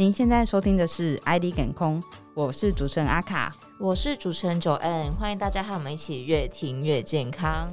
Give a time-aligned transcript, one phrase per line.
[0.00, 2.00] 您现在收听的是《ID 感空》，
[2.32, 7.70] 我是主持人阿卡，我是主持人 Joanne，欢迎大家和我们一起越听越健康。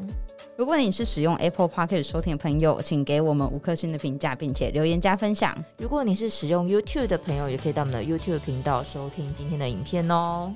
[0.58, 5.58] 如果你是使用 Apple p o c k e t 收听的朋友，请给我们五颗星的评价，并且留言加分享。
[5.78, 10.54] 如果你是使用 YouTube 的朋友，也可以到我们的 YouTube 频道收听今天的影片哦。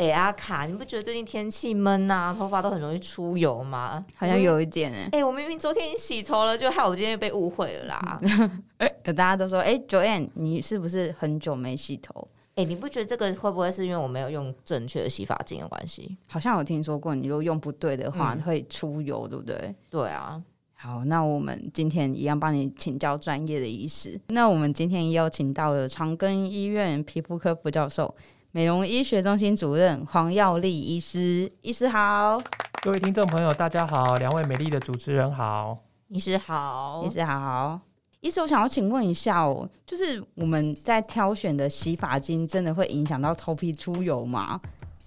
[0.00, 4.02] 哎、欸，阿卡，你不觉得最近天气闷呐，头发都很容易出油吗？
[4.16, 5.04] 好像有一点哎、欸。
[5.08, 8.20] 哎、欸，我明明昨天已经洗头了，就害我今天又被误会了啦。
[8.80, 12.26] 哎、大家都说，哎、欸，Joanne，你是不是很久没洗头？
[12.54, 16.16] 哎、欸，你不觉得这个会不会是因为我没有用正确的洗发精的关系？
[16.28, 19.74] 好像有听说过，你如果用不对的话，会出油，对不对？
[19.90, 20.42] 对啊。
[20.76, 24.18] 好，那我们今天一样帮你请教专业的医师。
[24.28, 28.14] 那我们今天邀请到了长庚医院皮肤科副教授。
[28.52, 32.42] 美容医学中心主任黄耀丽医师，医师好，
[32.82, 35.78] 各位听众朋友，大家好，两位美丽的主持人好，
[36.08, 37.80] 医师好，医师好，
[38.20, 44.60] 医师，我想要请问一下哦，就是我们在挑选的洗发精，真的会影响到头皮出油吗？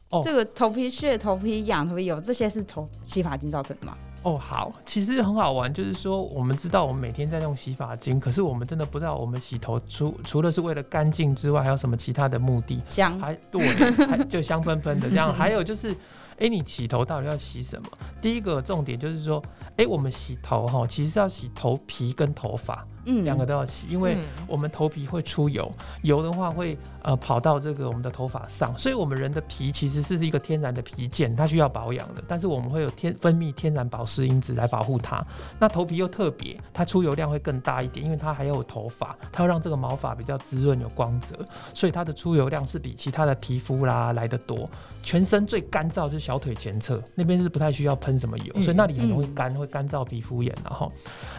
[0.08, 3.98] 哦，这个头皮屑、头皮痒、头皮油，这些是头洗发精造成的吗？
[4.24, 12.82] 哦，好，其实很好玩，就是说，我们知道我们每天在用洗发精，可是我们真的不知道我们洗头除除了是为了干净之外，还有什么其他的目的？
[12.88, 13.62] 香，还对，
[14.08, 15.32] 还就香喷喷的这样。
[15.36, 15.96] 还有就是，
[16.34, 17.88] 哎、欸，你洗头到底要洗什么？
[18.22, 22.86] 第一个重点就是说，哎、欸，我们洗头哈，其实是要洗头皮跟头发。
[23.06, 24.18] 嗯，两个都要洗，因为
[24.48, 32.24] 我们头皮会出油，嗯、油的话会呃跑到这个我们的头发上，所以我们人的皮其实是一个天然的皮件，它需要保养的。
[32.30, 35.22] 但是我们会有天分泌天然保湿因子来保护它。
[35.60, 41.36] 那头皮又特别，它出油量会更大一点，因为它还有头发，它会让这个毛发比较滋润有光泽，
[41.74, 44.70] 所以它的出油量是比其他的皮肤啦来得多。
[45.04, 50.56] 全身最干燥就是小腿前侧那边是不太需要喷什么油，所以那里很容易干，会干燥皮肤炎。
[50.64, 50.92] 然后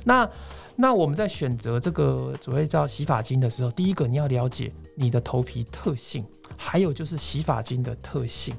[0.05, 0.29] 那。
[0.77, 6.27] 那我们在选择这个所谓叫洗发精的时候，第一个你要了解你的头皮特性，
[6.57, 8.57] 还有就是洗发精的特性。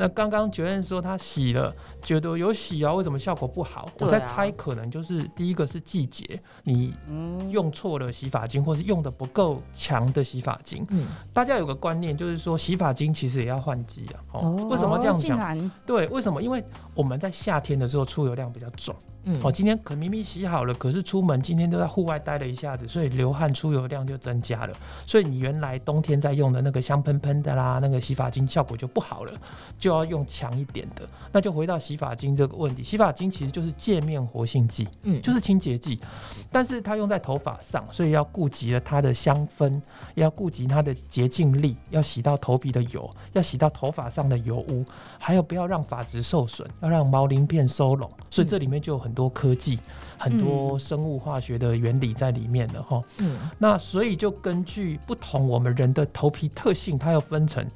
[0.00, 3.82] 那刚刚 Joanne 说他洗了，觉得有洗啊，为什么效果不好？
[3.82, 6.94] 啊、我在猜，可能就是第一个是季节，你
[7.50, 10.82] 用错了洗发精，或是用的不够强的洗发精。
[10.88, 14.16] 嗯，大家有个观念，就是说洗发精其实也要换季啊。
[14.32, 15.70] 哦，为什么这样讲？
[15.84, 16.42] 对，为什么？
[16.42, 18.96] 因为我们在夏天的时候出油量比较重。
[19.24, 24.74] 嗯，哦，今天可明明洗好了，可是出门今天都在户外待了一下子，所以流汗出油量就增加了。
[25.04, 29.32] 所以你原来冬天在用的那个香喷喷的啦，那个洗发精效果就不好了，
[29.78, 31.06] 就要用强一点的。
[31.30, 36.00] 那就回到洗发精这个问题，洗发精其实就是界面活性剂，嗯，就是清洁剂，
[36.50, 39.78] 但是它用在头发上，所以要顾及了它的香氛，
[40.14, 44.82] 要顾及它的洁净力，要洗到头皮的油，要洗到头发上的油污，
[45.18, 48.10] 还有不要让发质受损，要让毛鳞片收拢。
[48.30, 49.09] 所以这里面就有很。
[49.10, 49.76] 很多科技，
[50.16, 53.02] 很多生物化学的原理在里面的哈。
[53.18, 57.68] 嗯，那所以就根据不同我们人的头皮特性，它要分成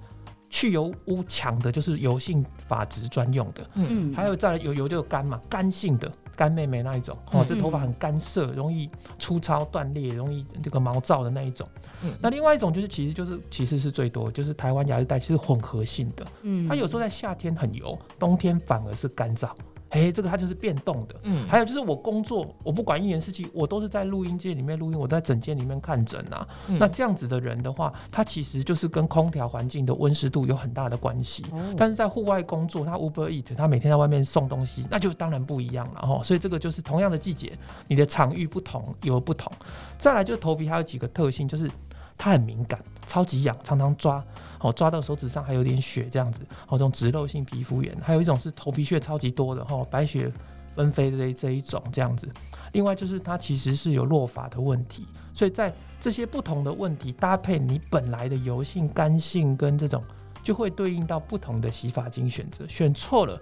[0.48, 3.68] 去油污强的，就是油性发质专用的。
[3.74, 11.68] 嗯，还有再来有油就干嘛，干性的干妹妹那一种，哦，这头发很干涩，容易粗糙断裂，容易这个毛躁的那一种。
[12.04, 16.24] 嗯，那另外一种就是其实就是其实是最多，就是台湾亚热带其实混合性的。
[16.42, 19.48] 嗯，它有时候在夏天很油，冬天反而是干燥。
[19.94, 21.14] 哎、欸，这个它就是变动的。
[21.22, 26.46] 嗯，还有就是我工作，我不管一年四季，我都是在录音间里面录音，我在诊间里面看诊啊。
[26.66, 31.44] 嗯、那这样子的人的话，他其实就是跟空调环境的温湿度有很大的关系。
[31.52, 36.20] 哦、但是在户外工作，他 Uber Eat，他每天在外面送东西，那就当然不一样了哈。
[36.24, 37.56] 所以这个就是同样的季节，
[37.86, 39.52] 你的场域不同有不同。
[39.96, 41.70] 再来就是头皮还有几个特性，就是
[42.18, 44.24] 它很敏感，超级痒，常常抓。
[44.64, 50.32] 哦，抓到手指上还有点血这样子，哦，这种脂漏性皮肤炎，还有一种是头皮屑超级多的，哈，白雪
[50.74, 52.26] 纷飞的这这一种这样子。
[52.72, 55.70] 另外就是它其实是有落发的问题，所以在
[56.00, 60.02] 这些不同的问题搭配你本来的油性、干性跟这种，
[60.42, 63.38] 就会对应到不同的洗发精选择，选错了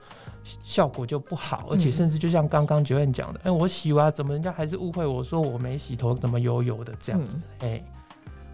[0.64, 7.82] 效果就不好，而且甚至就像刚刚 Joanne 讲的，哎、嗯欸，我洗完怎么人家还是误会我说我没洗头，怎么油油的这样子，哎、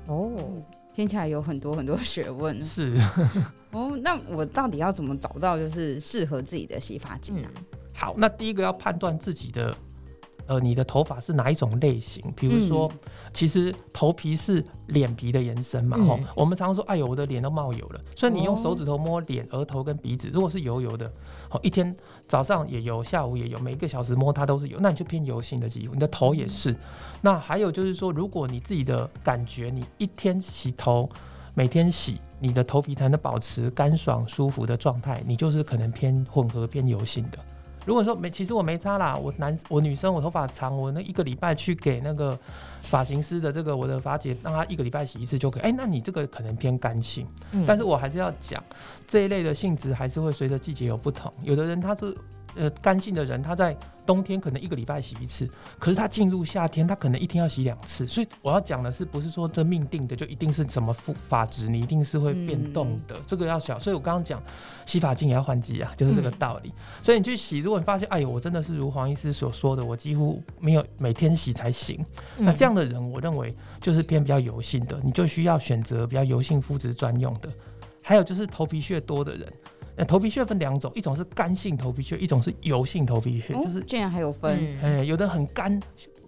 [0.06, 0.31] 嗯，欸、哦。
[0.99, 2.93] 听起来有很多很多学问， 是
[3.71, 3.97] 哦。
[4.03, 7.49] 那我到底要怎么找到就是适合自己的洗发精呢？
[7.95, 9.73] 好，那第一个要判断自己的。
[10.49, 12.25] 呃，你的头发是哪一种类型？
[12.35, 15.99] 比如说，嗯、其实头皮是脸皮的延伸嘛。
[16.35, 18.00] 我们常常说，哎呦，我的脸都冒油了。
[18.17, 21.12] 所以你用手指头摸脸、额头跟鼻子，如果是油油的，
[21.50, 21.95] 好，一天
[22.27, 25.93] 早上也油，下午也油，每一个小时摸它都是油，那你就偏油性的肌肤。
[25.93, 26.73] 你的头也是。
[26.73, 26.79] 嗯、
[27.21, 31.06] 那还有就是说，如果你自己的感觉，你一天洗头，
[31.53, 37.39] 每天洗，你的头皮才能保持干爽舒服的状态，你就是可能偏混合偏油性的。
[37.88, 42.38] 如果说没，其实我没擦啦，我男我女生我头发长，我那一个礼拜去给那个
[42.82, 45.62] 发型师的这个我的发姐，让她一个礼拜洗一次就可以。
[45.62, 48.62] 哎、欸，那你这个可能偏干性，嗯、但是我还是要讲
[49.06, 51.32] 这一类的性质还是会随着季节有不同。
[51.43, 52.14] 有的人他是
[52.56, 53.75] 呃干性的人，他在。
[54.08, 55.46] 冬天可能一个礼拜洗一次，
[55.78, 58.06] 可是它进入夏天，它可能一天要洗两次。
[58.06, 60.90] 所以我要讲的是，不是说这命定的就一定是什么
[61.28, 63.78] 发质，你一定是会变动的，嗯、这个要小。
[63.78, 64.43] 所以我刚刚讲
[64.87, 66.70] 洗发精也要换季啊，就是这个道理。
[66.70, 72.02] 嗯、所以你去洗，如果你发现，哎呦，我真的是如黄医师所说的，我几乎没有每天洗才行。
[72.38, 77.50] 嗯、那这样的人，我认为就是偏比较油性的，你就需要选择比较油性肤质专用的。
[78.00, 79.52] 还有就是头皮屑多的人。
[79.99, 85.79] 那头皮屑分两种，一种是干性头皮屑，一种是油性头皮屑，就是竟然还有分，哎，有的很干，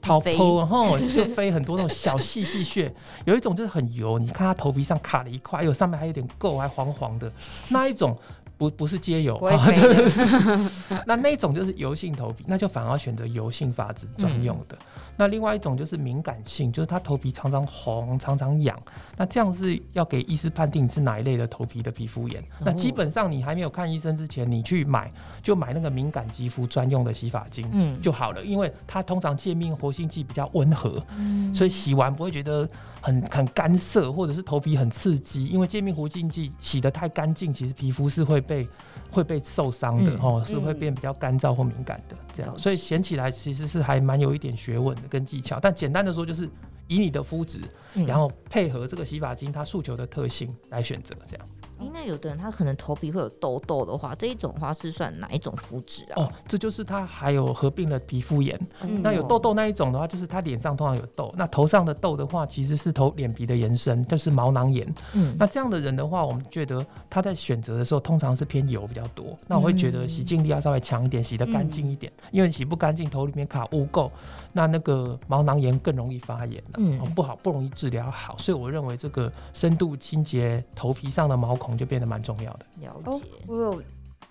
[0.02, 2.92] 跑脱，然后 就飞很多那种小细细屑，
[3.24, 7.32] 有一种就是很油，你看他头皮上卡了一块，有上面还有点垢，还黄黄的，
[7.70, 8.16] 那一种。
[8.60, 9.40] 不不是接油，
[11.06, 14.76] 那那种就是油性头皮，那就反而选择油性发质专用的。
[14.76, 18.78] 嗯、那另外一种就是敏感性，就是他头皮常常红、常常痒，
[19.16, 22.42] 那这样是要给医师判定是哪一类的头皮的皮肤炎。
[22.42, 25.08] 哦、那基本上你还没有看医生之前，你去买
[25.42, 27.66] 就买那个敏感肌肤专用的洗发精
[28.02, 32.68] 就好了，嗯、因为它通常界面活性剂比较温和，嗯、所以洗完不会觉得。
[33.00, 38.68] 很很干涩，或者是头皮很刺激，因为界面活性剂洗得太干净，其实皮肤是会被
[39.10, 45.58] 会被受伤的哦，嗯、是会变比较干燥或敏感的这样，嗯、所以洗起来其实是还蛮有一点学问的跟技巧。
[45.60, 46.48] 但简单的说，就是
[46.88, 47.60] 以你的肤质，
[47.94, 51.48] 嗯、然后配合这个洗发精它诉求的特性来选择这样。
[51.80, 56.22] 因为有的人他可能头皮会有痘痘的话，这一种话是算哪一种肤质啊？
[56.22, 58.58] 哦，这就是他还有合并了皮肤炎。
[58.82, 61.32] 嗯、那有痘痘那一种的话，就是他脸上通常有痘。
[61.36, 64.86] 那头上的痘的话，其实是头脸皮的延伸，就是毛囊炎。
[65.14, 69.36] 嗯，那这样的人的话，我们觉得他在选择的时候，通常是偏油比较多。
[69.46, 74.10] 那我会觉得洗净力要稍微强一点，洗得干净一点，嗯、因为洗不干净，头里面卡污垢。
[74.52, 82.66] 那那个毛囊炎更容易发炎，嗯，不好，不容易治疗好，所以我认为这个深度清洁头皮上的毛孔就变得蛮重要的。
[82.80, 83.10] 了解。
[83.10, 83.82] 哦、我有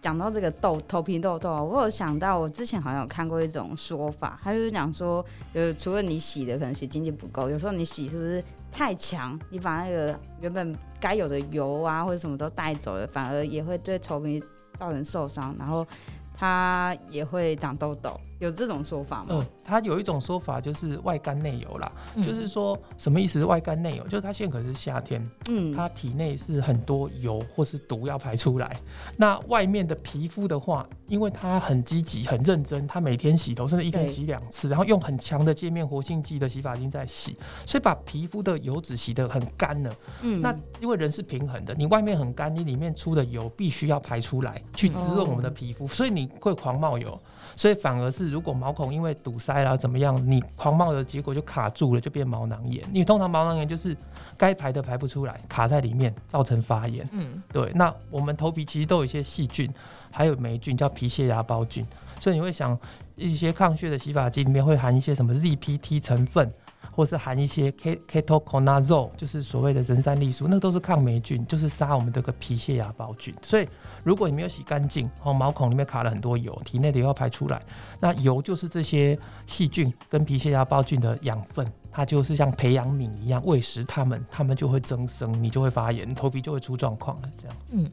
[0.01, 14.41] 讲到这个痘头皮痘痘，我有想到我之前好像有看过一种说法，他就是讲说，呃，除了你洗的可能洗净剂不够，有时候你洗是不是太强，你把那个原本该有的油啊或者什么都带走了，反而也会对头皮
[14.75, 15.85] 造成受伤，然后
[16.33, 18.17] 它也会长痘痘。
[18.39, 19.27] 有这种说法吗？
[19.31, 23.43] 嗯，它有一种说法就是外干内油啦，嗯、就是说什么意思？
[23.43, 28.79] 外干内油就是它现在可是夏天，嗯，它体内是很多油或是毒要排出来。
[29.17, 39.95] 那外面的皮肤的话，因为它很积极、很认真，它每天洗头，甚至一天洗两次，然后用很强的界面活性剂的洗发精在洗，所以把皮肤的油脂洗得很干了。
[40.21, 47.19] 嗯，那因为人是平衡的，你外面很干，你里面出的油必须要排出来，去滋润我们的皮肤，哦、所以你会狂冒油。
[47.55, 52.87] 所以反而是，如果毛孔因为堵塞啦怎么样，你狂冒的结果就卡住了，就变毛囊炎。
[52.93, 53.95] 因为通常毛囊炎就是
[54.37, 57.07] 该排的排不出来，卡在里面造成发炎。
[57.11, 57.71] 嗯，对。
[57.75, 59.73] 那我们头皮其实都有一些细菌，
[60.11, 61.85] 还有霉菌叫皮屑芽孢菌，
[62.19, 62.77] 所以你会想
[63.15, 66.51] 一些抗血的洗发剂里面会含一些什么 ZPT 成分。
[66.91, 73.33] 或是含一些 ketoconazole，就是所谓的壬酸丽素，那都是抗霉菌，就是杀我们这个皮屑芽孢菌。
[73.41, 73.67] 所以
[74.03, 77.61] 如果你没有洗干净，哦，毛孔里面卡了很多油，体内的油要排出来，
[77.99, 79.17] 那油就是这些
[79.47, 87.29] 细菌跟皮屑芽孢菌的养分，它就是像培养皿一样喂食它们，它们就会增生，你就会发炎，头皮就会出状况了。
[87.37, 87.91] 这样，嗯，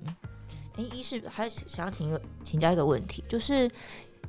[0.76, 3.70] 哎、欸，医师还想要请一个请教一个问题，就是。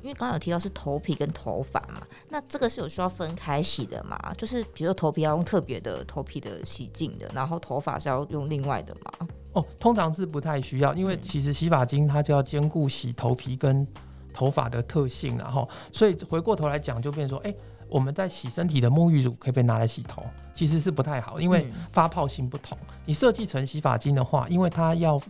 [0.02, 4.18] 因为刚刚有提到是头皮跟头发嘛，那这个是有需要分开洗的嘛？
[4.36, 9.28] 就是比如说头皮要用特别的头皮的洗净的，然后头发是要用另外的嘛？
[9.52, 13.86] 哦，通常是不太需要，因为其实洗发精它就要兼顾洗头皮跟
[14.32, 17.54] 头发的特性，然后所以回过头来讲，就变成说，哎，
[17.88, 20.22] 我们在洗身体的沐浴乳可以被拿来洗头，
[20.54, 22.78] 其实是不太好，因为发泡性不同。
[23.04, 25.20] 你设计成洗发精的话，因为它要。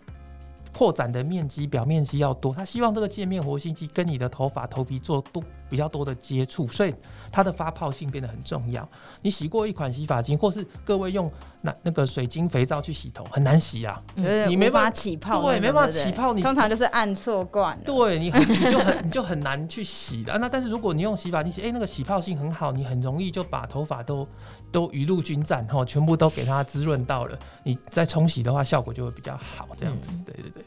[0.72, 6.94] 扩展的面积、表面积要多，他希望这个界面活性剂跟你的头发、头皮做多比较多的接触，所以
[7.30, 8.86] 它的发泡性变得很重要。
[9.22, 20.36] 你洗过一款洗发精，或是各位用那那个水晶肥皂去洗头，很难洗啊，嗯、你没办法起泡，对，没办法起泡，你通常就是按错罐，对你很你就很 你就很难去洗的。
[20.38, 24.26] 那但是如果你用洗发精洗，哎、欸，那个洗泡性很好，你很容易就把头发都
[24.72, 30.62] 都雨露均沾，哈，全部都给它滋润到了，你再冲洗的话，效果就会比较好，这样子，嗯、对对对。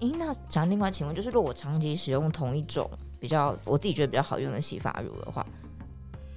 [0.00, 5.44] 诶，那想另外请问，就是如果我长期使用同一种比较我自己觉得比较好用的洗发乳的话，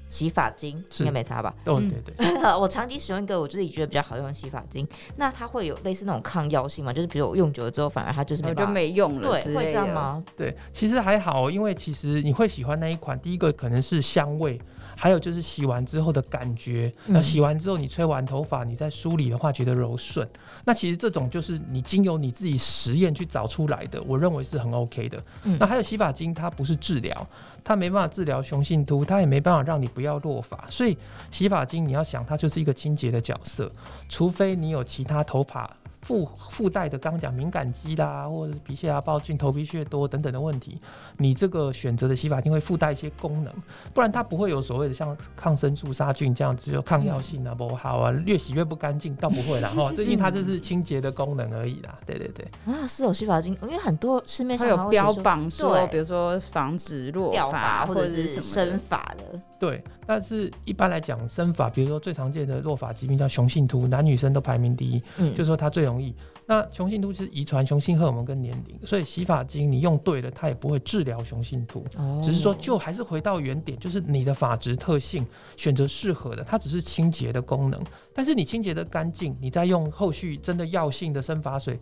[0.09, 1.55] 洗发精，应该没差吧？
[1.65, 2.43] 哦，对对对。
[2.59, 6.91] 我长期使用一个我自己觉得比较好用的洗发精，那它会有类似那种抗药性吗？
[6.91, 10.23] 就是比如我用久了之后，反而它就是没就没用了，对，会这样吗？
[10.35, 14.59] 对，其实还好，因为其实你会喜欢那一款，第一个可能是香味。
[14.95, 20.27] 还有就是洗完之后的感觉，那洗完之后你吹完头发，你再梳理的话觉得柔顺。
[20.65, 25.21] 那其实这种就是你经由你自己实验去找出来的，我认为是很 OK 的。
[25.59, 27.27] 那还有洗发精，它不是治疗，
[27.63, 30.65] 它没办法治疗雄性秃，它也没办法让你不要落发。
[30.69, 30.97] 所以
[31.31, 33.71] 洗发精你要想，它就是一个清洁的角色，
[34.09, 35.69] 除非你有其他头发。
[36.03, 40.77] 附附带的，刚刚讲敏感肌啦，或者是皮屑啊、暴菌、头皮屑多等等的问题，
[41.17, 43.53] 你这个选择的洗发精会附带一些功能，
[43.93, 49.91] 不然它不会有所谓的像抗生素杀菌这样子，有抗药性啊，不好啊，越洗越不干净，倒不会啦哈。
[49.95, 52.45] 最近它这是清洁的功能而已啦，对对对。
[52.65, 59.39] 啊，是有洗发精，因为很多市面上有标榜说，比如说防止落发或者是生发的。
[59.59, 66.15] 对，但是一般来讲，生发，比如说最常见的落发疾病叫雄性秃，男女生都排名第一，嗯，就是说它最容易。
[66.45, 77.81] 那雄性秃是遗传雄性荷尔蒙跟年龄，所以洗发精你用对了，它也不会治疗雄性秃，哦，只是说就还是回到原点，就是你的发质特性选择适合的，它只是清洁的功能，
[78.13, 81.79] 但是你清洁的干净，你再用后续真的药性的生发水。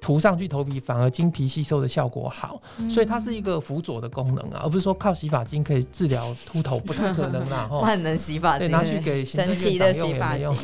[0.00, 7.66] 涂上去头皮反而经皮吸收的效果好，嗯、所以它是一个辅佐的功能啊，而不是说靠洗发精可以治疗秃头，不太可能啦。
[7.80, 10.52] 万能洗发精，拿去给神奇的洗发精。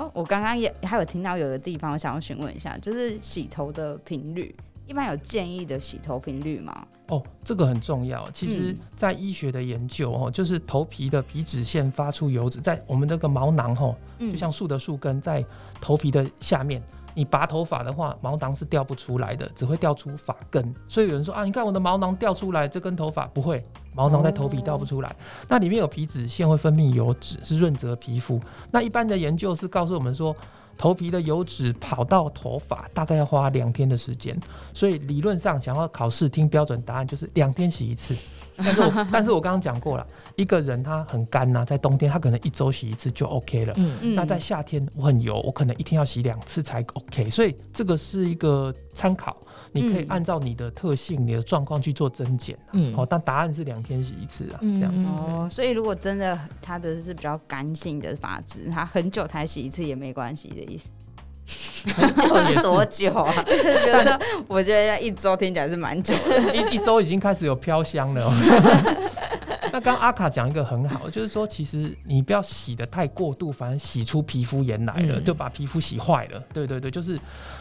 [0.00, 4.54] 哦，我刚刚也还有听到有个地方，我想要询问一下，就是洗头的频率，
[4.86, 6.86] 一般有建议的洗头频率吗？
[7.08, 8.30] 哦，这个很重要。
[8.30, 15.44] 其实，在医学的研究哦，就是头皮的皮脂腺发出油脂，在我们这个毛囊哦，就像树的树根在
[15.82, 16.82] 头皮的下面。
[17.14, 20.74] 你拔头发的话，毛囊是掉不出来的，只会掉出发根。
[20.88, 23.64] 所以有人说啊，你看我的毛囊掉出来，这根头发不会，
[23.94, 25.14] 毛囊在头皮掉不出来。
[25.48, 28.40] 那里面有皮脂腺会分泌油脂，是润泽皮肤。
[28.70, 30.34] 那一般的研究是告诉我们说。
[30.80, 34.34] 头皮的油脂跑到头发大概要花两天的时间，
[34.72, 38.16] 所以理论上想要考试听标准答案就是两天洗一次。
[38.56, 40.06] 但是我 但是我刚刚讲过了，
[40.36, 43.74] 一个人他很干呐、啊，在冬天他可能一周洗一次就 OK 了。
[43.76, 44.14] 嗯嗯。
[44.14, 47.28] 那在夏天我很油，我可能一天要洗两次才 OK。
[47.28, 49.36] 所以这个是一个参考。
[49.72, 52.58] 你可以按照你的特性、嗯、你的状况去做增减。
[52.72, 55.04] 嗯，好，但答案是两天洗一次啊，嗯、这样子。
[55.04, 60.88] 哦，所以如果真的它的是比较干性的发质，它很久才洗一次也没关系的意思。
[61.94, 63.32] 很久是多久啊？
[63.44, 68.32] 比 如说，我觉得一周听起来是蛮久的， 一一周已经开始有飘香了、喔。
[69.72, 76.40] 那刚阿卡讲一个很好，就是说，其实你不要洗的太过度，反而洗出皮肤炎来了，就把皮肤洗坏了。
[76.52, 77.18] 对对对，就是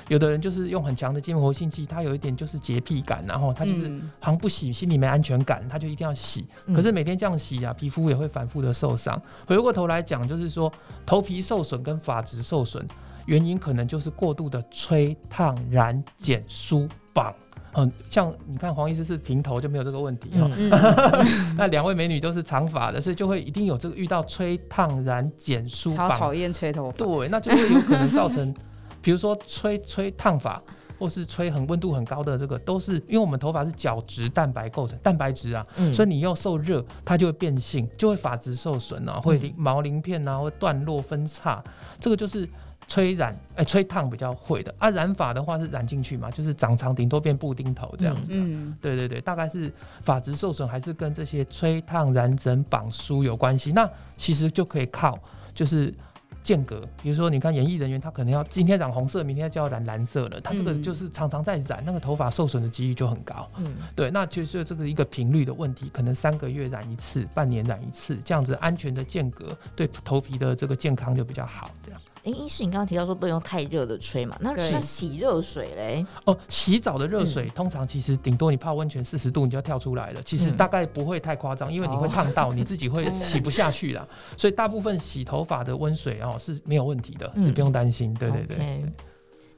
[0.07, 3.89] 有的人就是用很强的筋膜活性剂，他有一点就是洁癖感，然后他就是
[4.19, 6.47] 好像不洗心里没安全感，他就一定要洗。
[6.73, 9.19] 可是每天这样洗啊，皮肤也会反复的受伤。
[9.45, 10.71] 回过头来讲，就是说
[11.05, 12.85] 头皮受损跟发质受损，
[13.25, 17.33] 原因可能就是过度的吹、烫、染、剪、梳、绑。
[17.75, 20.49] 嗯，像你看黄医师是平头就没有这个问题哈。
[21.55, 26.09] 那两位美女都是长发的，所以就会一定有这个遇到吹、烫、染、剪、梳、绑。
[26.09, 26.97] 超讨厌吹头发。
[26.97, 28.53] 对，那就会有可能造成，
[29.01, 30.61] 比如说吹吹烫发，
[30.97, 41.63] 或是吹很温度很高的这个，都是因为我们头发是角质蛋白构成，蛋白质啊，嗯、所以你又受热，它就会变性，就会发质受损啊，会毛鳞片啊，会断落分叉，
[41.99, 42.49] 这个就是。
[42.89, 44.89] 吹染，哎、欸，吹烫比较会的啊。
[44.89, 48.31] 染发的话是染进去嘛，就是长长，顶多变布丁头这样子。
[48.33, 53.71] 嗯，对对对，大概是发质受损还是跟这些吹烫、染整、绑梳有关系。
[53.71, 55.19] 那其实就可以靠
[55.53, 55.93] 就是
[56.41, 63.47] 间隔，比如说你看演艺人员，他可能要今天染红色，明天就要染蓝色了，他这个就是常常在染，那个头发受损的几率就很高。
[63.57, 72.01] 嗯，对，那就是这个一个频率的问题，可能三个月染一次，半年染一次，这样子安全的间隔，对头皮的这个健康就比较好，这样。
[72.23, 74.37] 哎，医师，你刚刚提到说不能用太热的吹嘛？
[74.41, 76.05] 那那洗热水嘞？
[76.25, 84.01] 哦，洗澡的热水、嗯、通常其实顶多你泡温泉四十度你就要跳出来了，其实大概不会太夸张，因为你会烫到，你自己会洗不下去啦。
[84.01, 84.07] 哦、
[84.37, 88.11] 所以大部分洗头发的温水哦是没有问题的，是不用担心。
[88.11, 88.57] 嗯、对对对。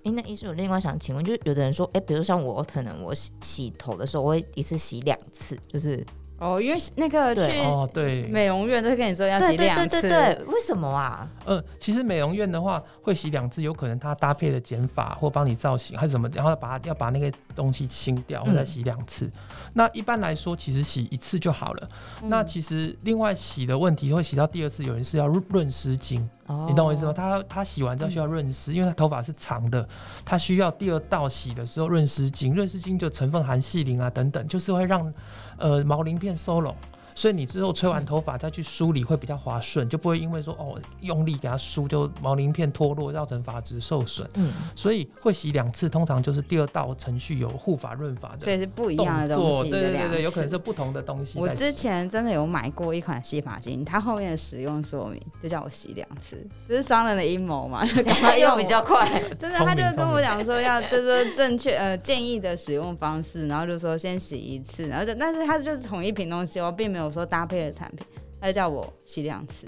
[0.03, 6.05] 哎那医师，我另外想请问，就是有的人说，哎，比如像我，可能我洗洗头的时候，我会一次洗两次，就是。
[6.41, 11.29] 哦，因为那个去哦，对，美容院都会跟你说要洗两次，对对对对，为什么啊？
[11.45, 19.25] 呃，其实美容院的话会洗两次，有可能它搭配的剪发或帮你造型还是什么，然后把它要把那个东西清掉，或再洗两次。
[19.25, 19.31] 嗯、
[19.73, 21.89] 那一般来说，其实洗一次就好了。
[22.23, 27.13] 嗯、那其实另外洗的问题会洗到第二次，有人是要润湿巾，哦、你懂我意思吗？
[27.13, 29.87] 他他洗完之后需要润湿，嗯、因为他头发是长的，
[30.25, 35.13] 他需要第二道洗的时候润湿巾，润湿巾就成分含细磷啊等等，就是会让。
[35.57, 36.75] 呃，毛鳞片收拢，
[37.15, 44.29] 所以你之后吹完头发再去梳理会比较滑顺，就不会因为说哦用力给它梳就毛鳞片脱落，造成发质受损。
[44.35, 49.69] 嗯，所以会洗两次，通常就是第二道程序有护发润发的，所以是不一样的东西。
[49.69, 51.39] 对对对对，有可能是不同的东西。
[51.39, 57.85] 我之前真的有买过一款洗发精，它后面的使用说明就叫我洗两次，这是商人的阴谋嘛？
[58.05, 59.05] 赶快用比较快。
[59.39, 68.05] 真的，他就跟我讲说要就是正确呃建议的使用方式，然后就说先洗一次，然后就但是它就是同一瓶东西哦，并没有说搭配的产品，
[68.39, 69.65] 他就叫我洗两次。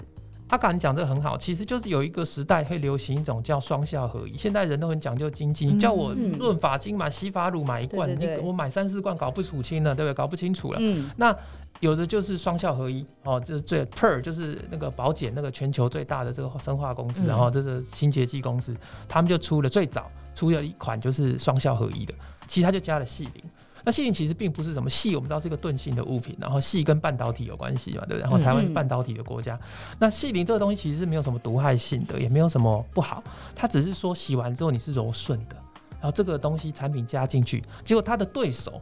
[0.48, 10.14] 阿卡，你讲这个很好，其实就是有一个时代会流行一种叫双效合一，现在人都很讲究经济，你叫我润发精买洗发乳买一罐，你我买三四罐搞不数清了，对不对？
[10.14, 10.78] 搞不清楚了。
[10.82, 11.34] 嗯，那
[11.80, 18.76] 有的就是双效合一哦，就是最 Per 就是那个保险那个全球最大的这个生化公司，然后这个清洁剂公司，
[19.08, 22.14] 他们就出了最早出了一款就是双效合一的，
[22.46, 23.44] 其他就加了细磷。
[23.84, 28.20] 那细菌其实并不是什么细，我们知道是一个钝性的物品，然后细跟半导体有关系嘛，对不对？
[28.20, 29.58] 然后台湾是半导体的国家，嗯
[29.92, 33.22] 嗯，那细磷这个东西其实是没有什么毒害性的，也没有什么不好，
[33.54, 35.56] 它只是说洗完之后你是柔顺的，
[35.92, 38.80] 然后这个东西产品加进去，结果它的对手，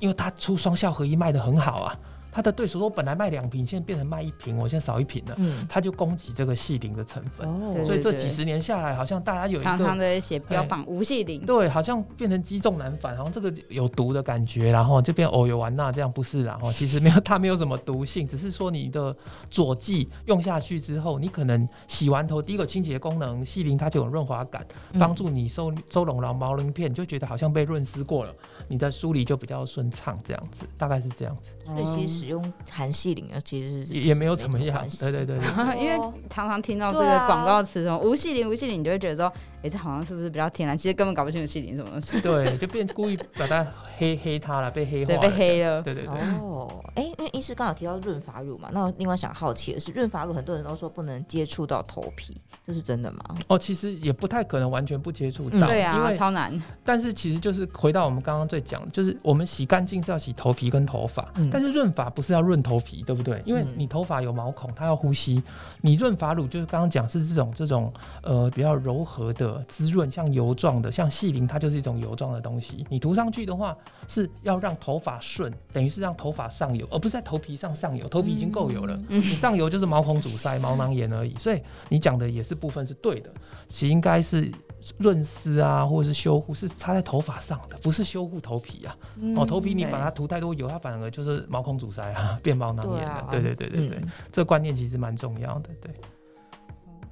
[0.00, 1.98] 因为它出双效合一卖得很好啊。
[2.32, 7.46] 他的对手说：“我本来卖两瓶，现在变成卖一瓶，我现在少一瓶了。”嗯，他就攻击这个细磷的成分。
[7.46, 11.44] 哦，所以这几十年下来，好像大家有一个常常的写标榜无细磷。
[11.44, 16.42] 对，好像变成积重难返，然后这个有毒的感觉，然后就变偶有完那这样不是？
[16.42, 19.14] 然后 其实没有，它没有什么毒性，只是说你的
[19.50, 24.66] 佐剂用下去之后，你可能洗完头第一个清洁功能，细磷它就有润滑感，
[24.98, 28.34] 帮助你收收拢了毛鳞片，你就觉得好像被润湿过了，
[28.68, 31.42] 你在梳理就比较顺畅，这样子大概是这样子。
[31.66, 34.86] 所以其实使用含细磷啊，其实是也没有怎么样。
[34.98, 35.46] 对对对，对，
[35.80, 35.96] 因为
[36.28, 39.26] 常常听到这个广告词说无细磷无细磷，你就会觉得说，
[39.56, 40.76] 哎、欸，这好像是不是比较天然？
[40.76, 42.20] 其实根本搞不清楚细磷什么东西。
[42.20, 43.66] 对，就变故意把它
[43.96, 45.82] 黑 黑它了，被黑化了，对，被黑了。
[45.82, 46.14] 对对对。
[46.40, 53.22] 哦，哎、欸，因为医师刚好提到润发乳嘛，那我另外想好奇的是，润发乳很多人都说不能接触到头皮，这是真的吗？
[53.48, 56.60] 哦，其实也不太可能完全不接触到、嗯，对啊，因为超难。
[56.84, 63.42] 但是其实就是回到我们刚刚在讲，就是我们洗干净是要洗头皮跟头发，嗯、但是润发不是要润头皮，对不对？
[63.44, 65.42] 因为你头发有毛孔，它要呼吸。
[65.80, 67.92] 你润发乳就是刚刚讲是这种这种
[68.22, 72.86] 呃比较柔和的滋润，像油状的，像细鳞它就是一种油状的东西。
[72.88, 73.76] 你涂上去的话
[74.08, 78.08] 是要让头发顺，等于是让头发上油，而不是在头皮上上油。
[78.08, 81.34] 头皮已经够油了，嗯、你上油就是毛孔阻塞、毛囊炎而已。
[81.38, 83.30] 所以你讲的也是部分是对的，
[83.68, 84.50] 其实应该是。
[84.98, 88.96] 润丝啊，或者是修护，是擦在头发上的，不是修护头皮啊。
[89.16, 93.26] 嗯、哦，头皮你把它涂太多油，它反而就是毛孔阻塞啊， 变毛囊炎了。
[93.30, 95.70] 对、啊、对对对对，嗯、这个观念其实蛮重要的。
[95.80, 95.92] 对。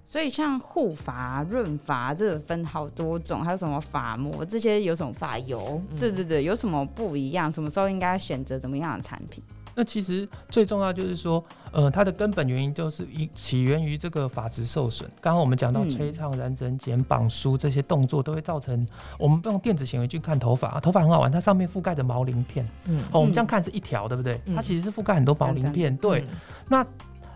[0.07, 5.81] 所以像护发、润发，这个分好多种，还有什么发膜，这些有什么发油？
[5.89, 7.53] 嗯、对对对，有什么不一样？
[7.53, 9.41] 什么时候应该选择怎么样的产品？
[9.81, 15.09] 那其实最重要就是说，呃，它的根本原因就是一起源于这个发质受损。
[15.23, 18.87] 刚刚我们讲到吹烫、染整、剪、绑、梳这些动作，都会造成
[19.19, 24.38] 我们用电子显微镜看头发，啊，头发很好玩，它上面覆盖的毛鳞片，嗯，哦，我们这样看是一条，对不对？
[24.55, 26.27] 它其实是覆盖很多毛鳞片，对。
[26.69, 26.87] 那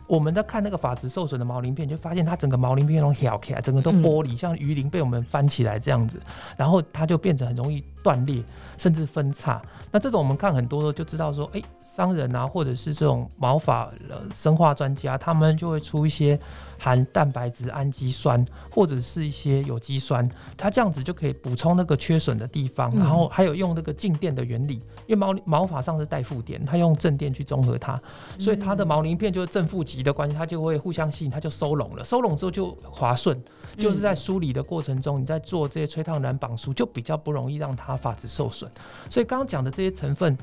[0.07, 6.21] 我们在看那个发质受损的毛鳞片，就发现它整个毛鳞片都翘起来，整个都剥离，像鱼鳞被我们翻起来这样子，
[6.59, 8.45] 然后它就变成很容易断裂，
[8.77, 9.63] 甚至分叉。
[9.91, 11.63] 那这种我们看很多就知道说，哎。
[11.95, 16.37] 商人啊，或者是这种毛发呃生化专家，他们就会出一些
[16.77, 22.93] 含蛋白质氨基酸或者是一些有机酸，它这样子就可以补充那个缺损的地方。
[22.97, 28.01] 然后还有用那个静电的原理，因为毛毛发上是带负电，它用正电去中和它，
[28.41, 32.05] 所以它的毛鳞片就是正负极的关系，它就会互相吸引，它就收拢了。
[32.05, 33.41] 收拢之后就滑顺，
[33.79, 38.69] 就是在梳理的过程中，你在做这些吹烫染绑梳就比较不容易让它发质受损。
[39.09, 40.37] 所以刚刚讲的这些成分。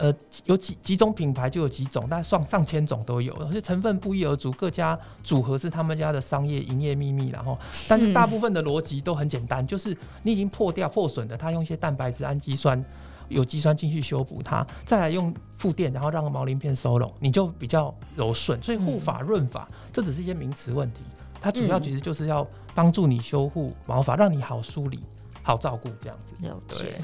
[0.00, 0.14] 呃，
[0.46, 7.28] 有几几种品牌就有几种，但上上千种都有，而且成分不一而足，各家组合是他们家的商业营业秘密。
[7.28, 12.82] 然后，但是大部分的逻辑都很简单，就是你已经破掉破损的，它用一些蛋白质、氨基酸、
[13.28, 18.60] 有机酸进去修补它，再来用负电，然后让毛鳞片收拢，你就比较柔顺。
[18.62, 21.02] 所以护发润发，这只是一些名词问题，
[21.42, 25.00] 它主要其实就是要帮助你修护毛发，让你好梳理、
[25.42, 26.34] 好照顾这样子。
[26.40, 27.02] 了解。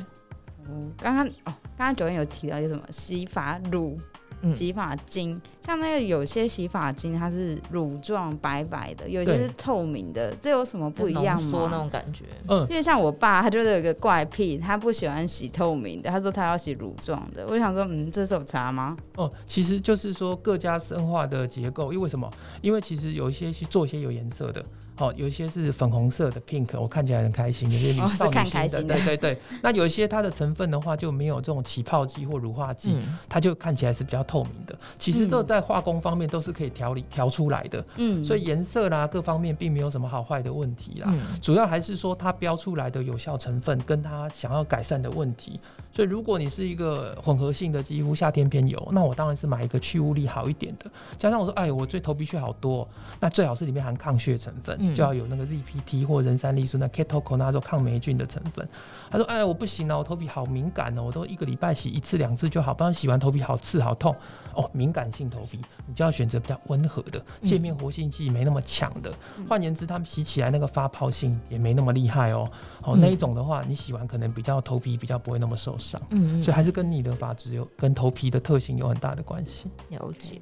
[0.68, 3.98] 嗯，刚刚哦，刚刚九月有提到一个什么洗发乳、
[4.42, 11.50] 嗯、洗发精，像那个有些洗发精它是乳状白白的，有些是透明的，这有什么不一样吗？
[11.50, 17.46] 说那种感觉，嗯，因为像我爸，他就是有一个怪癖，他不喜欢洗透明的，他说他要洗乳状的。
[17.48, 18.96] 我想说，嗯，这是有差吗？
[19.16, 22.30] 哦，其实就是说各家生化的结构，因为什么？
[22.60, 24.64] 因为其实有一些去做一些有颜色的。
[24.98, 29.38] 哦，有一些是粉红色的 pink，我看起来很开心，有些女少女心的，对对对。
[29.62, 34.76] 那有一些它的成分的话就没有这种起泡剂或乳化剂，嗯、它就看起来是比较透明的。
[34.98, 45.60] 其实这在化工方面都是可以调理调出来的，嗯，所以颜色啦各方面并没有什么好坏的问题啦，嗯、主要还是说它标出来的有效成分跟它想要改善的问题。
[45.92, 50.90] 所以如果你是一个混合性的肌肤，夏天偏油，那我当然是买一个去污力好一点的。
[51.16, 52.86] 加上我说，哎，我最头皮屑好多，
[53.18, 54.78] 那最好是里面含抗屑成分。
[54.94, 58.66] 就要有那个 ZPT 或人三丽素，那 ketoconazole 抗霉菌的成分。
[59.10, 64.14] 他说：“哎，我不行了，我头皮好敏感哦，我都一个礼拜洗一次两次就好，不然洗完头皮好刺好痛
[64.54, 64.68] 哦。
[64.72, 69.12] 敏感性头皮，你就要选择比较温和的，界面活性剂没那么强的。
[69.48, 72.48] 换言之，他们洗起来那个发泡性也没那么厉害哦。
[72.82, 76.00] 哦，那一种的话，你洗完可能比较头皮比较不会那么受伤。
[76.10, 79.68] 嗯，所以还是跟你的发质有跟头皮的特性有很大的关系。
[79.90, 80.40] 了解。”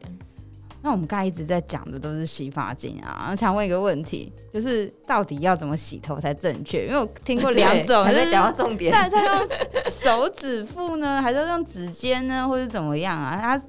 [0.84, 6.86] 那我们刚才一直在讲的都是洗发精啊，我想问一个问题，就是到底要怎么洗头才正确？
[6.86, 9.48] 因为我听过两种，还在讲到重点，但是他用
[9.88, 13.38] 手指腹呢，还是用指尖呢，或者怎么样啊？
[13.40, 13.60] 他。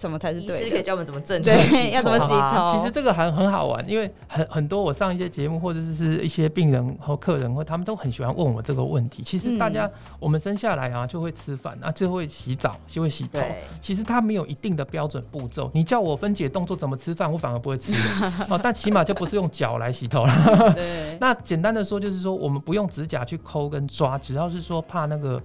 [0.00, 0.56] 什么才是对？
[0.56, 2.74] 其实可以教我们怎么正确洗头， 要怎么洗头？
[2.74, 9.22] 其实这个还很好玩，因为很很多我上一些节目或者是是一些病人和客人，或他们都很喜欢问我这个问题。
[9.22, 13.38] 其实大家、嗯、我们生下来啊就会吃饭啊就会洗澡就会洗头，
[13.80, 15.70] 其实它没有一定的标准步骤。
[15.74, 17.92] 你叫我分解动作怎么吃饭，我反而不会吃
[18.48, 18.58] 哦。
[18.62, 20.72] 但起码就不是用脚来洗头了。
[20.74, 25.40] 对 那简单的说就是说，我们不用指甲去抠跟抓，只要是说怕那个。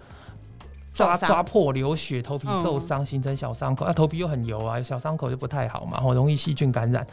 [0.96, 3.86] 抓抓破流血，头皮受伤，形成小伤口。
[3.86, 7.06] 嗯、啊，头皮又很油啊，小伤口就不太好嘛，然后容易细菌感染。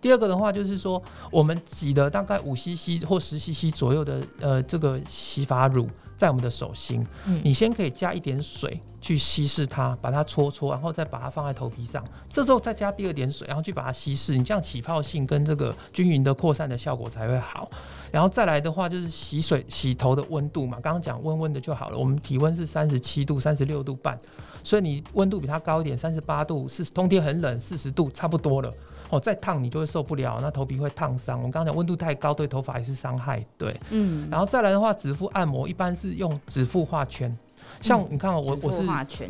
[0.00, 5.88] 第二个的话就是说，我们挤了大概五 CC 或十 CC 左右的呃这个洗发乳。
[6.20, 12.04] 在我们的手心，嗯、你先可以加一点水去稀释它，把它搓搓，然后再把它放在头皮上。
[12.28, 14.36] 这时候再加第二点水，然后去把它稀释。
[14.36, 17.66] 你这样起泡性跟这个均匀的扩散的效果才会好。
[18.12, 21.96] 然后再来的话就是洗水洗头的温度嘛，刚刚讲温温的就好了。
[21.96, 24.18] 我们体温是三十七度、三十六度半，
[24.62, 28.70] 所以你温度比它高一点，三十八度是冬天很冷，四十度差不多了。
[29.10, 31.36] 哦，再烫你就会受不了，那头皮会烫伤。
[31.36, 34.28] 我们刚刚讲温度太高对头发也是伤害，对，嗯。
[34.30, 37.36] 然后再来的话，指腹按摩一般是用指腹画圈，
[37.80, 38.82] 像你看我我是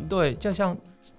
[0.07, 0.77] 对，就像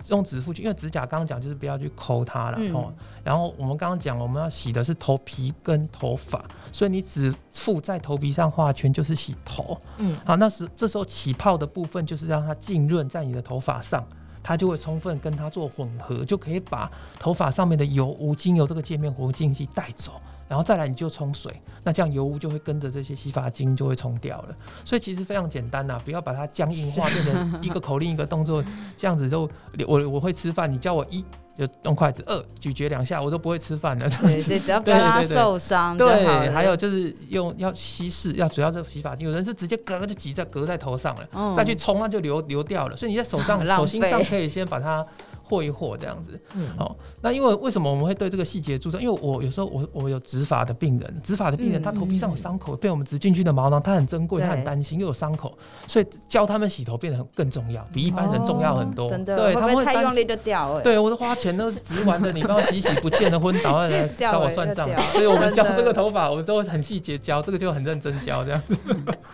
[0.08, 2.92] 用指腹去，因为指甲刚刚讲就是不要去抠它了哦。
[3.24, 10.16] 然后我们刚刚讲我们要洗的是头皮跟头发，所以你指腹在头皮上画圈就是洗头，嗯。
[10.24, 14.06] 好，那时这时候起泡的部分就是让它浸润在你的头发上。
[14.42, 24.56] 它就会充分跟它做混合，就可以把头发上面的油污精油这个界面活性剂带走，然后再来你就冲水，那这样油污就会跟着这些洗发精就会冲掉了。
[24.84, 28.62] 所以其实非常简单呐、不要把它僵硬化，变成一个口令一个动作，
[28.96, 29.48] 这样子就
[29.86, 31.24] 我我会吃饭，你叫我一。
[31.58, 34.08] 就动筷子，呃咀嚼两下，我都不会吃饭了。
[34.08, 36.46] 对， 所以只要不要让它受伤就好了。
[36.46, 42.96] 对，还有就是用要稀释，要主要是洗发精，有人是直接隔就挤在隔在头上了，嗯、再去冲，那就流流掉了。
[42.96, 45.06] 所以你在手上 手心上可以先把它。
[45.52, 48.98] 和一和这样子，嗯，好，那因为为什么我们会对这个细节注重？
[49.00, 55.52] 因为我有时候我我有植发的病人，植发的病人他头皮上有伤口，被我们植进去的毛囊，他很珍贵，他很担心又有伤口，
[55.86, 59.06] 所以教他们洗头变得很更重要，比一般人重要很多。
[59.08, 60.80] 真的，对，他们太用力就掉了。
[60.80, 64.88] 对，我都花钱都是植完的，你帮我洗洗不见了，昏倒了 来找我算账。
[65.12, 68.76] 所以我们教这个头发，我们都很细节教，这个就很认真教这样子，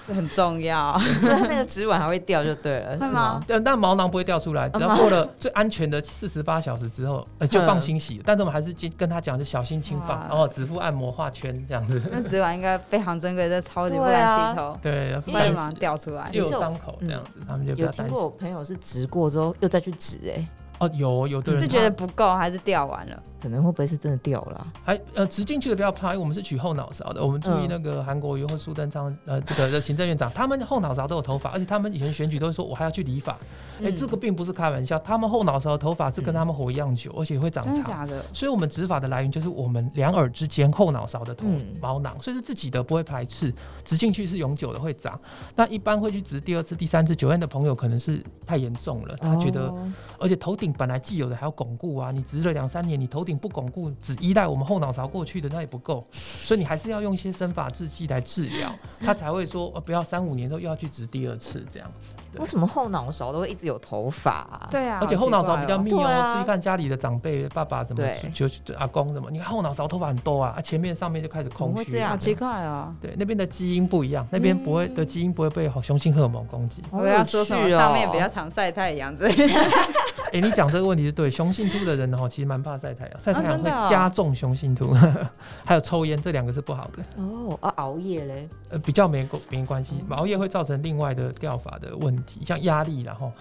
[0.12, 0.98] 很重要。
[1.20, 3.42] 所以那个植完还会掉就对了，是吗？
[3.46, 6.88] 对，但毛囊不会掉出来，只要过了最安全的四十八小时。
[6.88, 8.16] 之后，呃，就放心洗。
[8.16, 12.02] 嗯、但是我们还是跟跟他讲，就小心轻放，哇然后指腹按摩画圈这样子。
[12.10, 17.74] 那植完应该非常珍贵，这超级不敢洗头，对， 不然马上掉出来，又有伤口这样子，嗯、他们就。
[17.74, 23.22] 有听过我朋友是植过之后又再去植，哎，哦，有有的人是觉得不够，还是掉完了？
[23.40, 24.66] 可能会不会是真的掉了、啊？
[24.82, 27.22] 还呃，植进去的不要怕，因为我们是取后脑勺的。
[27.22, 33.36] 我们注意那个韩国瑜或苏贞昌呃，这个的行政院长，他们后脑勺都有头发，而且他们以前选举都会说，我还要去理发。
[33.80, 37.74] 哎、欸，这个并不是开玩笑，他们后脑勺的头发是跟他们活一样久，嗯、而且会长长。
[37.74, 38.24] 真的假的？
[38.32, 41.46] 所以，我们植发的来源就是我们两耳之间后脑勺的头
[41.80, 43.52] 毛囊，嗯、所以是自己的，不会排斥。
[43.84, 45.18] 植进去是永久的，会长。
[45.54, 47.14] 那一般会去植第二次、第三次。
[47.14, 53.90] 九院的朋友可能是太严重了，他觉得，哦、而且头顶本来既有的还要巩固啊，你植了两三年，你头顶不巩固。
[54.00, 62.10] 只依赖我们后脑勺过去的那也不够，所以你还是要用一些生发制剂来治疗，他才会说呃不要三五年之后又要去植第二次这样子。
[62.36, 64.68] 为什么后脑勺都会一直有头发啊？
[64.70, 66.34] 对啊，而且后脑勺比较密哦。
[66.34, 68.02] 注意看家里的长辈，爸爸什么
[68.34, 72.94] 就就阿公什么，你看后脑勺头发很多啊，前面上面就开始空虚，这样好奇怪啊。
[73.00, 76.82] 对，那边的基因不一样，那边不会的基因不会被雄性荷尔蒙攻击。
[76.90, 77.68] 我要说什么？
[77.70, 79.54] 上面比较常晒太阳之类的。
[80.28, 84.92] 哎、欸，你讲这个问题是对，雄性秃的人哈，其实蛮怕晒太阳，晒太阳会加重雄性秃，
[85.64, 87.02] 还有抽烟，这两个是不好的。
[87.16, 88.48] 哦，啊，熬夜嘞？
[88.70, 93.32] 呃，比较没没关系，熬夜会造成另外的掉发的问题，像压力，然后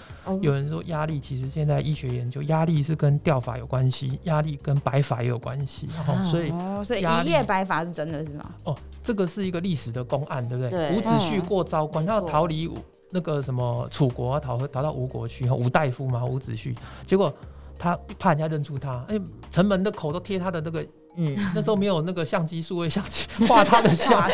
[0.41, 8.45] 有人说压力，其实现在医学研究，压力是跟掉发有关系，压力跟白发也有关系，然后所以哦，所以一夜白发是真的是吗？
[8.63, 10.69] 哦，这个是一个历史的公案，对不对？
[10.69, 12.69] 对，伍子胥过昭关，他要逃离。
[13.09, 17.33] 那个什么楚国啊逃逃到吴国去，吴大夫嘛，伍子胥，结果
[17.79, 24.29] 他怕人家认出他，哎，城门的口都贴他的那个，嗯，那时候没有那个相机，数位相机画他的像，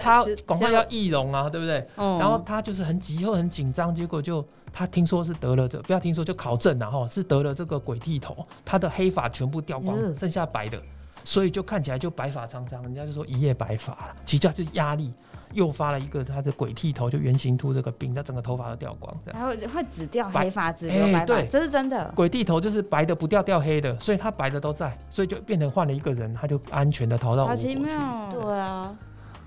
[0.00, 1.86] 他广告要易容啊，对不对？
[1.96, 10.80] 然后他就是很急又很紧张，结果就他听说是得了这，不要听说就考证了哈，是得了这个鬼剃头，他的黑发全部掉光，剩下白的，
[11.24, 15.12] 所以就看起来就白发苍苍，人家就说一夜白发了，其实就是压力。
[15.52, 22.12] 诱发了一个他的鬼剃头，就圆形秃这个病，他整个头发都掉光，还会会只掉黑发，只留白发，欸、对，这是真的。
[22.14, 27.68] 鬼剃头就是白的不掉，掉黑的，所以他白的都在，所以就变成换了一个人，他就安全的逃到吴国去。
[27.68, 28.96] 好奇妙，对啊，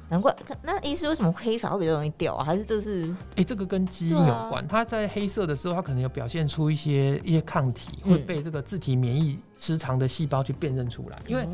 [0.09, 0.35] 难怪。
[0.61, 2.43] 那医师为什么黑发会比较容易掉啊？
[2.43, 3.09] 还是这是？
[3.31, 4.67] 哎、欸，这个跟基因有关。
[4.67, 11.47] 他、啊、在黑色的时候，他可能有表现出一些一些抗体，会被这个自体免疫失常的细胞去辨认出来，因为。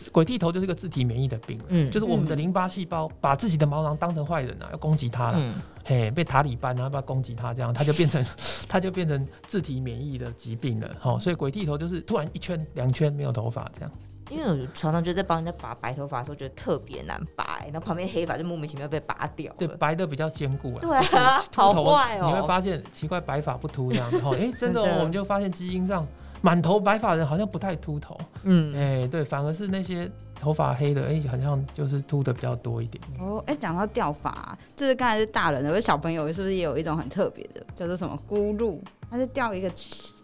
[0.00, 8.24] 嗯鬼剃头就是一个自体免疫的病，嗯，就是我们的淋巴细胞把自己的毛囊当成坏人啊，要攻击它了，嗯，嘿，被塔里班然后把它攻击它，这样它就变成
[8.68, 13.90] 它就变成自体免疫的疾病了，好，所以鬼剃头就是突然一圈两圈没有头发这样。
[14.30, 19.50] 因为我常常觉得在帮人家拔白头发的时候，觉得特别难拔，然后旁边黑发就莫名其妙被拔掉。
[19.58, 20.78] 对，白的比较坚固啊。
[20.80, 22.26] 对啊，好坏哦。
[22.26, 26.06] 你会发现奇怪，白发不秃这样，然后哎，真的，我们就发现基因上。
[26.40, 33.02] 满头白发人好像不太秃头，嗯，哎、欸，对，反而是那些头发黑的，哎、欸，好像就是秃的比较多一点。
[33.18, 38.78] 哦，哎、欸，讲到掉发、啊，就是刚才是大人的，而小朋友是不是也有一种很特别的，叫做什么咕噜？
[39.10, 39.70] 它是掉一个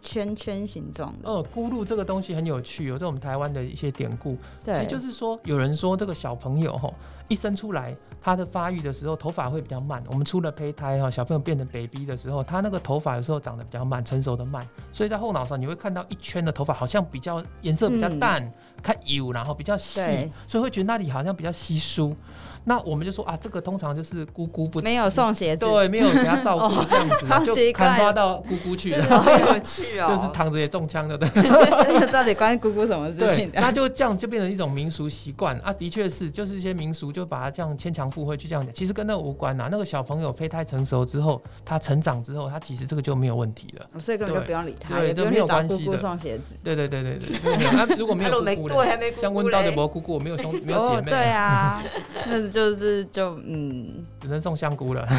[0.03, 1.29] 圈圈形状的。
[1.29, 4.37] 哦，咕噜这个东西很有趣，有这种台湾的一些典故。
[4.63, 6.93] 对，其实就是说，有人说这个小朋友吼
[7.29, 7.97] 一生出来。
[8.25, 10.03] 他的发育的时候，头发会比较慢。
[10.09, 20.01] 我们出了胚胎哈，小朋友变成 baby 的时候，他那个头发有时候长得比较慢，成熟的慢，所以在后脑勺你会看到一圈的头发，好像比较颜色比较淡，嗯、看油，然后比较细，
[20.47, 22.17] 所以会觉得那里好像比较稀疏。
[22.65, 32.13] 那我们就说啊，这个通常就是姑姑不没有送鞋子，对，没有给他照顾 这样子，就看发到姑姑去了， 好有趣哦，就是躺着也中枪的， 对。
[32.13, 33.51] 到底关姑姑什么事情？
[33.55, 35.57] 那就这样就变成一种民俗习惯。
[35.61, 39.69] 啊，的确是，就是一些民俗就把它这样牵强附会去这样讲，其实跟那个无关呐。
[39.71, 45.99] 那个小朋友胚胎成熟之后，他成长之后，他其实这个就没有问题了，所以根本就不用理他，对，都没有关系的。
[45.99, 47.73] 送鞋子，对对对对对。
[47.73, 51.83] 那如果没有姑姑嘞，像温刀的没姑姑，没有兄没有姐妹，对啊，
[52.27, 53.35] 那就是就。
[53.45, 55.05] 嗯，只能送香菇了。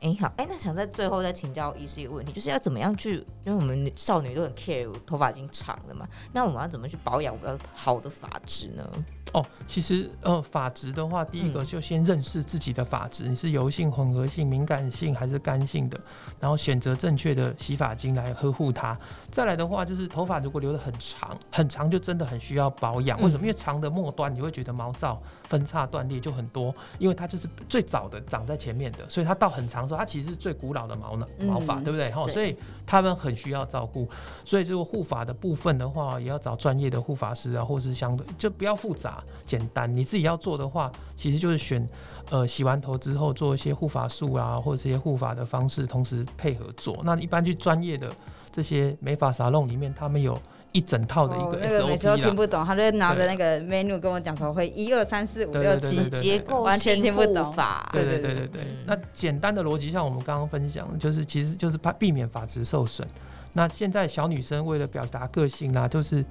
[0.00, 3.14] 哎、欸，好，哎、欸，那想在最后再请教医师一个问题，就是要怎么样去，
[3.46, 8.86] 因为我们少女都很 care 头发已经长了嘛，那我们要怎么去保养个好的发质呢？
[9.34, 16.00] 哦，其实呃，发质的话，第一个就先认识自己的发质，嗯、你是油性、混合性、敏感性还是干性的，
[16.38, 18.96] 然后选择正确的洗发精来呵护它。
[19.32, 23.20] 再来的话，就是头发如果留得很长，很长就真的很需要保养。
[23.20, 23.42] 为什么？
[23.44, 32.08] 因为长的末端你会觉得毛躁、分叉、断裂就很多，因为它就是最早的长在前面的，所以它到很长的时候，它其实是最古老的毛呢毛发，对不对？
[32.12, 34.08] 哈，所以他们很需要照顾。
[34.44, 39.23] 所以这个护发的部分的话，也要找专业的护发师啊，或是相对就不要复杂。
[39.46, 41.86] 简单，你自己要做的话，其实就是选，
[42.30, 46.98] 呃，洗完头之后做一些护发素啊，或者这些护发的方式，同时配合做。
[47.04, 48.10] 那一般去专业的
[48.52, 50.40] 这些美发沙龙里面，他们有
[50.72, 51.58] 一整套的一个 SOP 啦。
[51.58, 57.90] 哦，那个每次都听不懂，他就拿着那个 menu 跟我讲说会一二三四五六七，结构完全听不懂法。
[57.92, 58.66] 对对对对对。
[58.86, 63.06] 那简单的逻辑，像我们刚刚分享，就是其实就是怕避免发质受损。
[63.52, 66.24] 那现在小女生为了表达个性啊，就是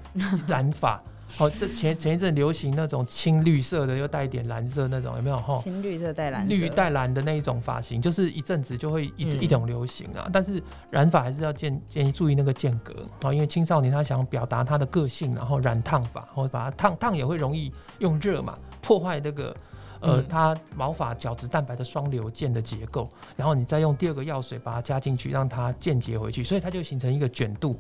[0.47, 1.01] 染发。
[1.39, 5.37] 哦，这前前一阵流行那种青绿色的，又带一点蓝色那种，有没有？
[5.37, 10.29] 哈，青绿色带蓝，绿带蓝的那一种发型，就是一阵子就会一、嗯、一种流行啊。
[10.31, 12.93] 但是染发还是要建建议注意那个间隔
[13.27, 19.55] 啊，因为青少年他想表达他的个性，然后染烫发，或者把它烫烫也会容易用热嘛，破坏那个
[20.01, 27.75] 呃它毛发角质蛋白的双流键的结构，然后你再用第二个药水把它加进去，让它间接回去，所以它就形成一个卷度。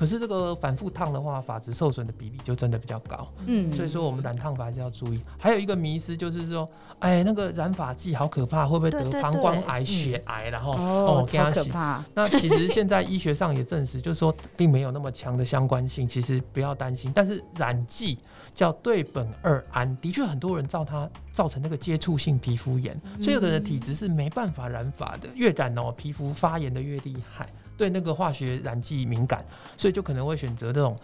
[0.00, 3.30] 可是这个反复烫的话，发质受损的比例就真的比较高。
[3.44, 5.20] 嗯，所以说我们染烫发还是要注意。
[5.38, 6.66] 还有一个迷思就是说，
[7.00, 10.48] 哎，那个染发剂好可怕，会不会得膀胱癌、血癌？
[10.48, 12.02] 然后哦，超可怕。
[12.14, 17.12] 那其实现在医学上也证实，就是说并没有那么强的相关性，其实不要担心。
[17.14, 18.18] 但是染剂
[18.54, 27.46] 叫对苯二胺，的确很多人造它造成那个接触性皮肤炎，所以有的人体质是没办法染发的，越染哦皮肤发炎的越厉害。
[27.80, 29.42] 对那个化学染剂敏感，
[29.74, 30.94] 所以就可能会选择这种，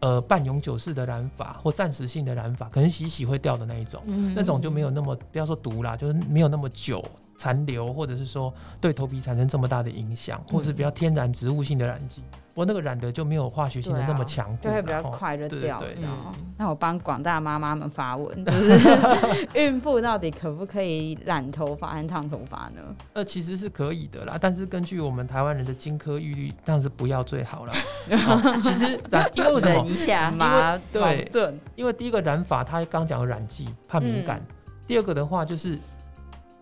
[0.00, 7.02] 呃，半永久式的染法或暂时性的染法，可能洗洗会掉的那一种，嗯、那种就没有那么不要说毒啦，就是没有那么久
[7.38, 12.22] 残留，或者是说对头皮产生这么大的影响，或是比较天然植物性的染剂。
[12.56, 15.78] 我那个染的就没有化学性的那么强，就会比较快就掉。
[15.78, 15.94] 对，
[16.56, 18.78] 那我帮广大妈妈们发问，就是
[19.52, 22.80] 孕妇到底可不可以染头发和烫头发呢？
[23.12, 27.72] 呃，其实是可以的啦，但是根据我们台湾人的金科玉律，当然是不要最好了。
[28.64, 29.84] 其实染，因为为什么？
[29.84, 31.30] 一下嘛，对，
[31.74, 34.38] 因为第一个染发，他刚讲的染剂怕敏感；
[34.86, 35.78] 第二个的话就是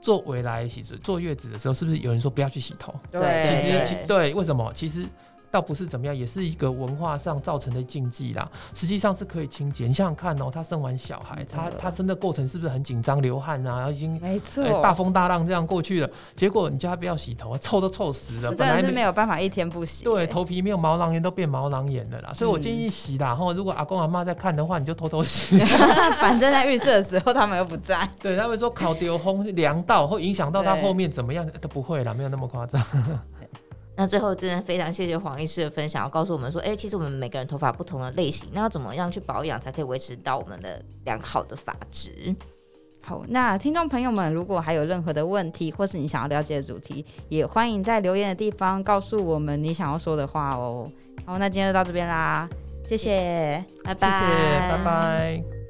[0.01, 2.93] 做未来其实坐月子的时候，是不是有人说不要去洗头？
[3.13, 4.73] 对，其实对，为什么？
[4.75, 5.07] 其实。
[5.55, 8.51] 倒不是怎么样，也是一个文化上造成的禁忌啦。
[8.75, 9.87] 实际上是可以清洁。
[9.87, 13.77] 你想想看哦、喔，她生完小孩，他他生的过程是不是很紧张、流汗啊？
[13.77, 16.11] 然后已经没错、欸，大风大浪这样过去了。
[16.35, 18.51] 结果你叫他不要洗头，臭都臭死了。
[18.51, 20.03] 本来是没有办法一天不洗。
[20.03, 22.33] 对，头皮没有毛囊炎都变毛囊炎了啦。
[22.35, 23.29] 所以我建议洗啦。
[23.29, 25.57] 然后如果阿公阿妈在看的话，你就偷偷洗。
[26.19, 28.11] 反正在预设的时候他们又不在。
[28.21, 32.83] 对，他们说烤丢烘凉到会影响到他后面怎么样都不会啦，没有那么夸张。
[33.97, 42.35] 那最后，真的非常谢谢黄医师的分享，要告诉我们说，哎、欸，其实我们每个人头发不同的类型，那要怎么样去保养才可以维持到我们的良好的发质？
[43.01, 50.91] 好，那听众朋友们，如果还有任何的问题，或是你想要了解的主题，也欢迎在留言的地方告诉我们你想要说的话哦。
[51.25, 52.49] 好，那今天就到这边啦，
[52.87, 55.64] 谢谢，拜拜，谢谢，拜拜。